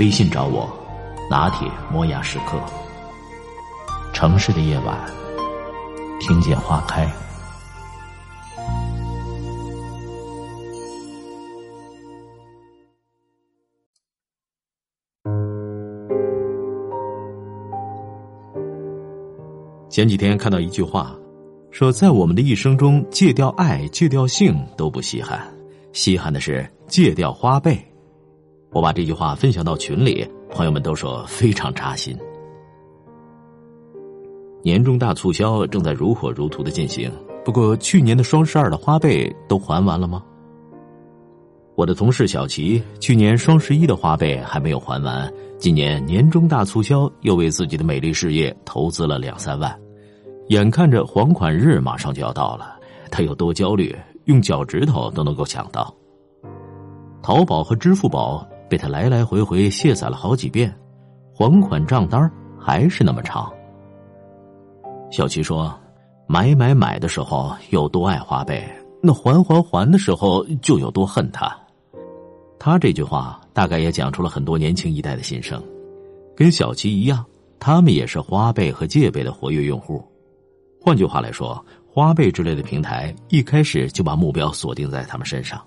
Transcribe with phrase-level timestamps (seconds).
[0.00, 0.66] 微信找我，
[1.28, 2.58] 拿铁磨牙时刻。
[4.14, 4.98] 城市的夜晚，
[6.18, 7.06] 听见花开。
[19.90, 21.14] 前几天看到一句话，
[21.70, 25.46] 说在我们的一生中，戒掉爱、戒掉性都不稀罕，
[25.92, 27.89] 稀罕的是戒掉花呗。
[28.72, 32.16] 我把这句话分享到群里，朋友们都说非常扎心。
[34.62, 37.10] 年终大促销正在如火如荼的进行，
[37.44, 40.22] 不过去年的双十二的花呗都还完了吗？
[41.74, 49.74] 我的同事小齐去年双十一的花呗还没有还完，今年年终大促销又为自己的美丽事业投资了两三万，
[50.48, 52.76] 眼看着还款日马上就要到了，
[53.10, 53.96] 他有多焦虑，
[54.26, 55.92] 用脚趾头都能够想到。
[57.22, 58.46] 淘宝和支付宝。
[58.70, 60.72] 被他来来回回卸载了好几遍，
[61.34, 63.52] 还款账单还是那么长。
[65.10, 65.76] 小齐说
[66.28, 68.72] ：“买买买的时候有多爱花呗，
[69.02, 71.54] 那还还还的时候就有多恨他。”
[72.60, 75.60] 他这句话大概也讲出了很多年轻一代的心声。
[76.36, 77.24] 跟小齐一样，
[77.58, 80.02] 他们也是花呗和借呗的活跃用户。
[80.80, 85.60] 换句话来说，花呗之类的平台一开始就把目标锁定在他们身上。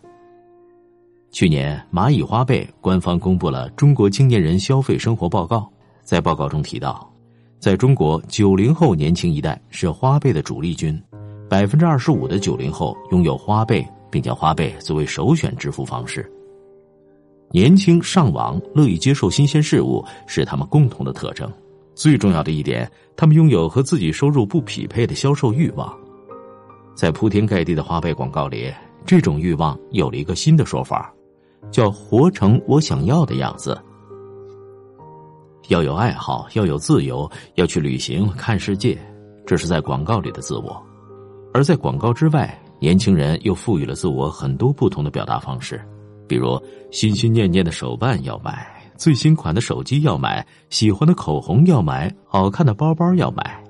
[1.34, 5.58] 去年，蚂蚁花呗官方公布了《中国青年人消费生活报告》。
[6.04, 7.12] 在报告中提到，
[7.58, 11.02] 在中国，九零后年轻一代是花呗的主力军，
[11.50, 16.32] 百分之二十五的九零后拥有花呗，并将花呗作为首选支付方式。
[17.50, 21.52] 年轻、上网、乐意接受新鲜事物是他们共同的特征。
[21.96, 25.92] 最重要的一点，他们拥有和自己收入不匹配的销售欲望。
[26.94, 28.72] 在铺天盖地的花呗广告里，
[29.04, 31.12] 这种欲望有了一个新的说法。
[31.72, 33.78] 叫活成我想要的样子，
[35.70, 38.98] 要有爱好，要有自由，要去旅行看世界，
[39.46, 40.82] 这是在广告里的自我。
[41.54, 45.80] 而在广告之外，年轻人又赋予了自我很多不同的表达方式，
[46.28, 53.64] 比如心心念念的手办要买，最新款的手机要买，喜欢的口红要买，好看的包包要买。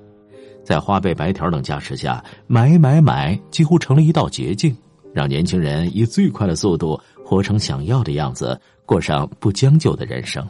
[0.63, 4.75] 在花呗、白条等加持下，买买买几乎成了一道捷径，
[5.13, 6.99] 让年轻人以最快的速度。
[7.33, 10.47] 活成想要的样子，过上不将就的人生。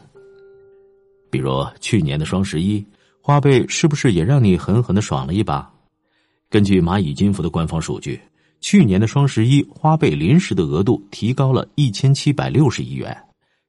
[1.32, 2.86] 比如去年的双十一，
[3.22, 5.72] 花呗是不是也让你狠狠的爽了一把？
[6.50, 8.20] 根据蚂蚁金服的官方数据，
[8.60, 13.18] 去年的双十一，花呗临时的额度提高了一千七百六十亿元，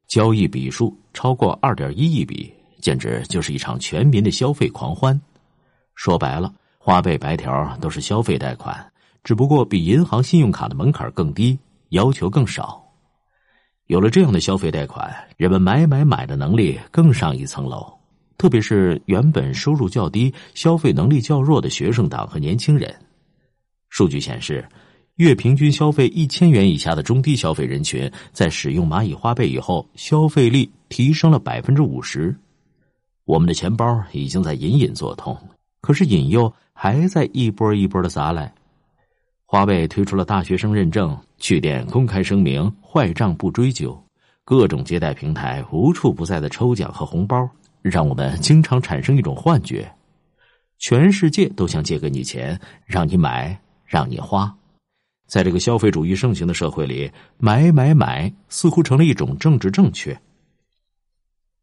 [0.09, 5.19] 交易笔数超过二点一亿笔，简直就是一场全民的消费狂欢。
[5.95, 8.85] 说白了，花呗白条都是消费贷款，
[9.23, 11.57] 只不过比银行信用卡的门槛更低，
[11.91, 12.84] 要求更少。
[13.87, 17.93] 有了这样的消费贷款，人们买买买的能力更上一层楼。
[18.39, 22.95] 特别是原本收入较低、消费能力较弱的学生党和年轻人。
[23.91, 24.67] 数据显示，
[25.17, 32.35] 月平均消费一千元以下的中低消费人群，在使用蚂蚁花呗以后，消费力提升了百分之五十。
[33.25, 35.39] 我们的钱包已经在隐隐作痛，
[35.81, 38.53] 可是引诱还在一波一波的砸来。
[39.55, 43.97] 花呗推出了大学生认证，去店公开声明坏账不追究，
[44.45, 47.49] 各种接待平台无处不在的抽奖和红包，
[47.81, 49.89] 让我们经常产生一种幻觉：
[50.79, 53.57] 全世界都想借给你钱，让你买，
[53.87, 54.53] 让你花。
[55.29, 60.21] 在这个消费主义盛行的社会里，买买买似乎成了一种政治正确。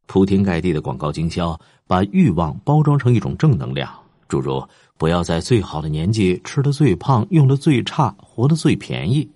[0.05, 3.93] 铺天盖地的广告经销，把欲望包装成一种正能量，
[4.29, 4.65] 诸如。
[5.01, 9.27] 不要在最好的年纪吃的最胖，用的最差，活得最便宜。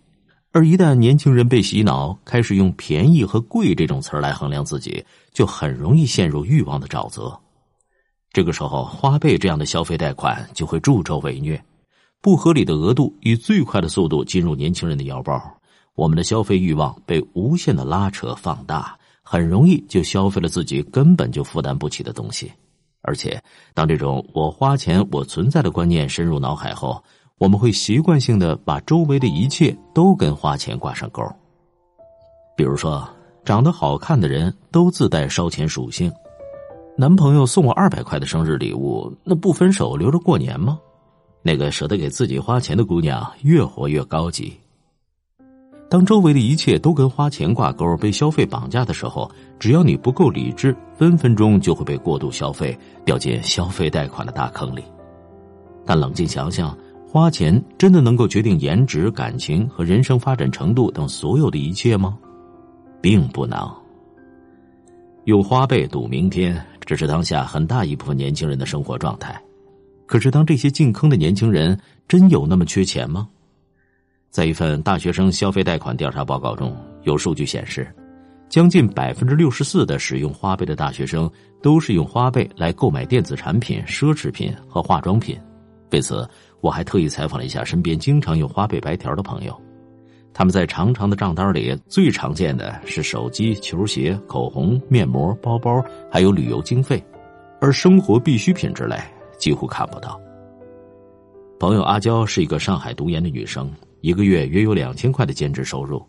[0.51, 5.03] 而一旦年轻人被洗脑，开始用便宜和贵这种词儿来衡量自己，
[5.33, 7.35] 就很容易陷入欲望的沼泽。
[8.31, 11.59] 这个时候，花呗这样的消费贷款就会助纣为虐，
[12.21, 15.41] 不合理的额度以最快的速度进入年轻人的腰包，
[15.95, 22.51] 我们的消费欲望被无限的拉扯放大，很容易就消费了自己根本就负担不起的东西。
[23.06, 23.42] 而且，
[23.74, 27.02] 当这种“我花钱我存在”的观念深入脑海后，
[27.38, 31.22] 我们会习惯性的把周围的一切都跟花钱挂上钩。
[32.57, 33.07] 比如说，
[33.44, 36.12] 长得好看的人都自带烧钱属性。
[36.98, 40.80] 男朋友送我二百块的生日礼物，那不分手留着过年吗？
[41.44, 44.57] 那个舍得给自己花钱的姑娘越活越高级。
[45.88, 49.30] 当周围的一切都跟花钱挂钩、被消费绑架的时候，
[49.60, 54.83] 只要你不够理智，分分钟就会被过度消费，掉进消费贷款的大坑里。
[55.86, 56.77] 但冷静想想。
[57.07, 62.18] 花钱真的能够决定颜值、感情和人生发展程度等所有的一切吗？
[63.00, 63.74] 并不能。
[65.24, 69.42] 用花呗赌明天，这是当下很大一部分年轻人的生活状态。
[70.06, 73.30] 可是，当这些进坑的年轻人真有那么缺钱吗？
[74.30, 77.88] 在一份大学生消费贷款调查报告中，有数据显示，
[78.56, 81.30] 将近百分之六十四的使用花呗的大学生
[81.62, 85.38] 都是用花呗来购买电子产品、奢侈品和化妆品。
[85.92, 86.25] 为此，
[86.62, 89.54] 我还特意采访了一下身边经常用花呗白条的朋友，
[90.34, 97.04] 他们在长长的账单里最常见的是手机、球鞋、口红、面膜、包包，还有旅游经费，
[97.60, 98.96] 而生活必需品之类
[99.38, 100.18] 几乎看不到。
[101.60, 103.69] 朋友阿娇是一个上海读研的女生，
[104.00, 106.02] 一个月约有两千块的兼职收入，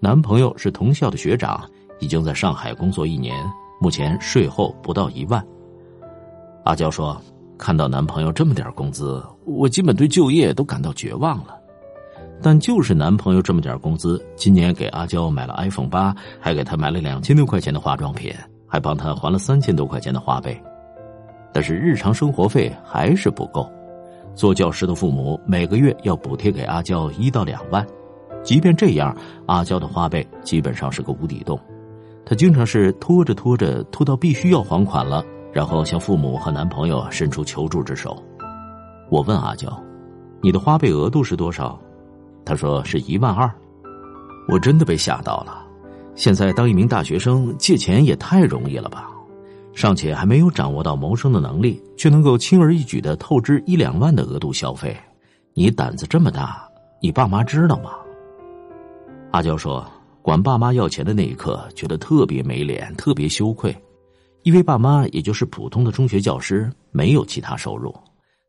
[0.00, 1.64] 男朋友是同校的学长，
[2.02, 3.34] 已经在上海工作一年，
[3.80, 5.42] 目前税后不到一万。
[6.64, 7.18] 阿娇说。
[7.58, 11.56] 看到男朋友这么点工资，我基本对就业都感到绝望了。
[12.42, 18.34] 但就是男朋友这么点工资，今年给阿娇买了 iPhone 八，还给她买了两千多块钱的化妆品，
[18.66, 20.60] 还帮她还了三千多块钱的花呗。
[21.52, 23.70] 但是日常生活费还是不够。
[24.34, 27.86] 做教师的父母每个月要补贴给阿娇一到两万，
[28.42, 29.16] 即便这样，
[29.46, 31.56] 阿娇的花呗基本上是个无底洞。
[32.24, 35.24] 她经常是拖着拖着，拖到必须要还款了。
[35.52, 38.16] 然后向父母和男朋友伸出求助之手。
[39.10, 39.68] 我问阿娇
[40.40, 41.78] ：“你的花呗额度是多少？”
[42.42, 43.50] 他说是一万二。
[44.48, 45.62] 我真的被吓到了。
[46.14, 49.10] 现在当一名大学生借钱也太容易了吧？
[49.74, 54.96] 尚且还没有掌握到谋生的能力，却能够轻而易举的透支一两万的额度消费，
[55.52, 56.66] 你胆子这么大，
[57.00, 57.90] 你爸妈知道吗？
[59.32, 59.84] 阿娇说
[60.22, 63.76] ：“管爸妈要钱的那一刻，觉得特别没脸，特别羞愧。”
[64.44, 67.94] 因为爸妈也就是普通的中学教师，没有其他收入，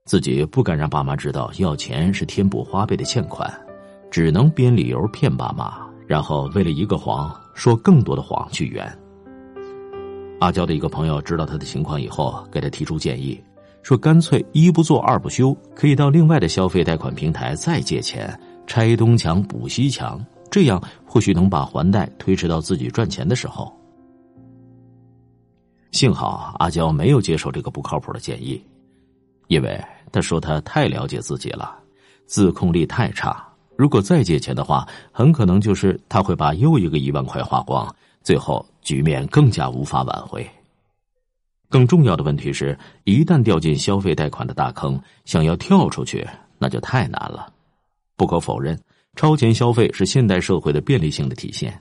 [0.06, 3.52] 自己不敢让爸妈知道要钱是填补花呗的欠款，
[4.10, 5.74] 只能编理由骗爸妈，
[6.08, 8.92] 然后为了一个谎说更多的谎去圆。
[10.40, 13.40] 阿娇的一个朋友知道他的情况以后，给他提出建议，
[13.84, 18.36] 说干脆一不做二不休，可以到另外的消费贷款平台再借钱，
[18.66, 20.19] 拆东墙补西墙，
[20.54, 23.74] 这样或许能把还贷推迟到自己赚钱的时候。
[25.92, 28.64] 幸好阿娇没有接受这个不靠谱的建议，
[29.48, 31.76] 因为她说她太了解自己了，
[32.28, 33.44] 自控力太差。
[33.76, 37.92] 如果再借钱的话，很可能就是他会把又一个一万块花光，
[38.22, 40.48] 最后局面更加无法挽回。
[41.68, 46.24] 更重要的问题是，一旦掉进消费贷款的大坑，想要跳出去
[46.60, 47.52] 那就太难了。
[48.16, 48.80] 不可否认，
[49.15, 51.80] 超前消费是现代社会的便利性的体现。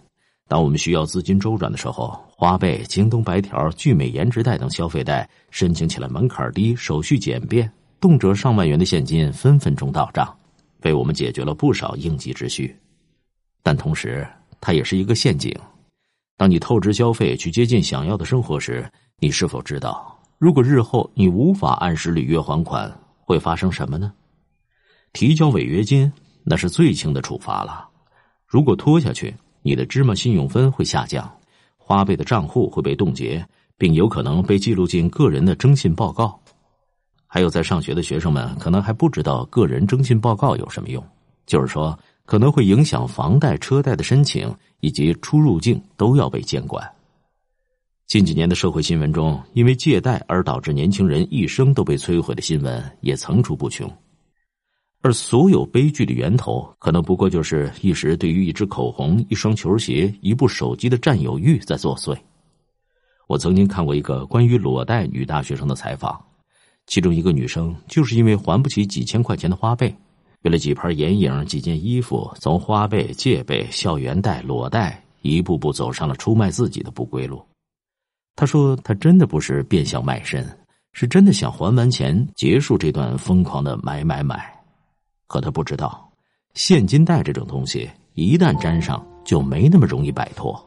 [0.49, 7.71] 当我们需要资金周转的时候，花呗、京东白条、聚美颜值贷等消费贷申请起来门槛低，手续简便，
[8.01, 10.37] 动辄上万元的现金分分钟到账，
[10.83, 12.75] 为我们解决了不少应急之需。
[13.63, 14.27] 但同时，
[14.61, 15.57] 它也是一个陷阱。
[16.37, 18.87] 当你透支消费去接近想要的生活时，
[19.19, 24.13] 你是否知道，如果日后你无法按时履约还款，会发生什么呢？
[25.15, 26.13] 提交违约金，
[26.45, 27.89] 那是最轻的处罚了。
[28.47, 31.31] 如果拖下去，你的芝麻信用分会下降，
[31.79, 33.45] 花呗的账户会被冻结，
[33.79, 36.39] 并有可能被记录进个人的征信报告。
[37.27, 41.03] 还有，在上学的学生们可能还不知道个人征信报告有什么用，
[41.47, 46.87] 就是说可能会影响房贷、车贷的申请以及出入境都要被监管。
[48.07, 53.91] 近几年的社会新闻中，因为借贷而导致年轻人一生都被摧毁的新闻也层出不穷。
[55.03, 62.17] 而所有悲剧的源头，可能不过就是一时对于一支口红、一双球鞋、一部手机的占有欲在作祟。
[63.27, 66.25] 我曾经看过一个关于裸贷女大学生的采访，
[66.87, 69.93] 其中一个女生就是因为还不起几千块钱的花呗，
[70.43, 77.45] 为了几盘眼影、几件衣服，从花呗、借呗、校园贷、裸贷，一步步走上了出卖自己的不归路。
[78.37, 80.47] 她说：“她真的不是变相卖身，
[80.93, 84.49] 是真的想还完钱，结束这段疯狂的买买买。”
[85.27, 86.11] 可他不知道，
[86.55, 90.59] 现金贷这种东西一旦沾上，就没那么容易摆脱。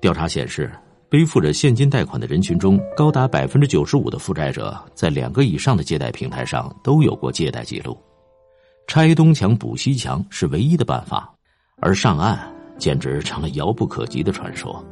[0.00, 0.70] 调查显示，
[1.08, 7.96] 背负着现金贷款的人群中，高达百分之九十五的负债者在两个以上的借贷平台上都有过借贷记录。
[8.86, 11.32] 拆东墙补西墙是唯一的办法，
[11.80, 12.38] 而上岸
[12.78, 14.84] 简直成了遥不可及的传说。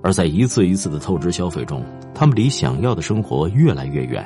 [0.00, 1.84] 而在一次一次的透支消费中，
[2.14, 4.24] 他们离想要的生活越来越远，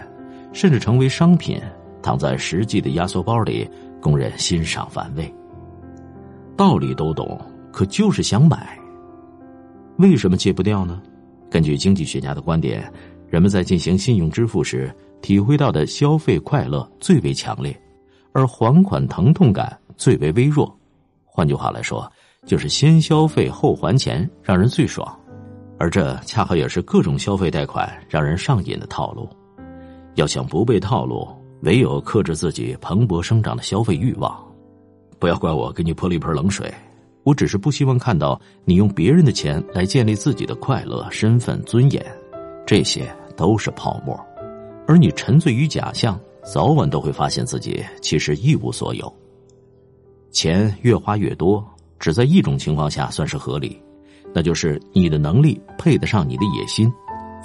[0.53, 1.59] 甚至成为商品，
[2.03, 3.69] 躺在实际的压缩包里，
[4.01, 5.33] 供人欣赏玩味。
[6.57, 7.41] 道理都懂，
[7.73, 8.79] 可就是想买。
[9.99, 11.01] 为什么戒不掉呢？
[11.51, 12.91] 根据经济学家的观点，
[13.29, 17.79] 人们在进行信用支付时，体会到的消费快乐最为强烈，
[18.33, 20.75] 而还款疼痛感最为微弱。
[21.25, 22.11] 换句话来说，
[22.47, 25.07] 就是先消费后还钱，让人最爽。
[25.79, 29.29] 而这恰好也是各种消费贷款让人上瘾的套路。
[30.15, 31.27] 要想不被套路，
[31.62, 34.37] 唯有克制自己蓬勃生长的消费欲望。
[35.19, 36.73] 不要怪我给你泼了一盆冷水，
[37.23, 42.04] 我只是不希望看到你用别人的钱来建立自己的快乐、身份、尊严，
[42.66, 44.19] 这些都是泡沫。
[44.87, 49.12] 而你沉醉于假象，早晚都会发现自己其实一无所有。
[50.33, 51.64] 钱越花越多，
[52.00, 53.81] 只在一种情况下算是合理，
[54.35, 56.92] 那就是你的能力配得上你的野心，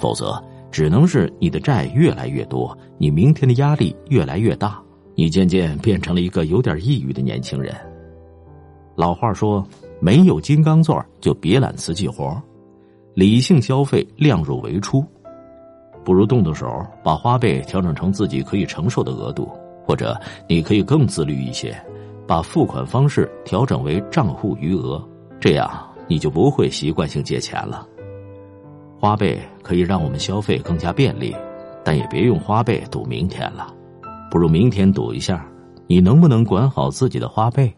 [0.00, 4.80] 否则只能是你的债越来越多，你明天的压力越来越大。
[5.14, 7.74] 你渐渐变成了一个有点抑郁的年轻人。
[8.94, 9.66] 老话说
[10.00, 12.40] ：“没有金刚钻就别揽瓷器活
[13.14, 15.04] 理性消费，量入为出，
[16.04, 19.50] 不如动动手，把花呗调整成自己可以承受的额度，
[19.84, 20.16] 或者
[20.48, 21.76] 你可以更自律一些，
[22.24, 25.04] 把付款方式调整为账户余额，
[25.40, 25.68] 这样
[26.06, 27.84] 你就不会习惯性借钱了。
[29.00, 31.34] 花呗可以让我们消费更加便利，
[31.84, 33.72] 但也别用花呗赌明天了。
[34.30, 35.46] 不如明天赌一下，
[35.86, 37.72] 你能不能管好自己的花呗？